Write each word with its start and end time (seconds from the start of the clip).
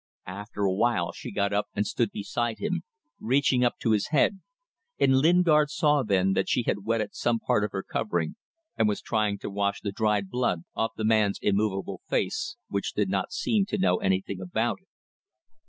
After 0.25 0.61
a 0.61 0.73
while 0.73 1.11
she 1.11 1.29
got 1.31 1.53
up 1.53 1.67
and 1.75 1.85
stood 1.85 2.09
beside 2.09 2.57
him, 2.57 2.81
reaching 3.19 3.63
up 3.63 3.77
to 3.81 3.91
his 3.91 4.07
head 4.07 4.39
and 4.97 5.17
Lingard 5.19 5.69
saw 5.69 6.01
then 6.01 6.33
that 6.33 6.49
she 6.49 6.63
had 6.63 6.83
wetted 6.85 7.13
some 7.13 7.37
part 7.37 7.63
of 7.63 7.71
her 7.71 7.83
covering 7.83 8.35
and 8.75 8.87
was 8.89 8.99
trying 8.99 9.37
to 9.37 9.49
wash 9.51 9.79
the 9.81 9.91
dried 9.91 10.31
blood 10.31 10.63
off 10.73 10.93
the 10.97 11.05
man's 11.05 11.37
immovable 11.43 12.01
face, 12.09 12.55
which 12.67 12.93
did 12.93 13.09
not 13.09 13.31
seem 13.31 13.63
to 13.67 13.77
know 13.77 13.97
anything 13.97 14.41
about 14.41 14.79
it. 14.81 14.87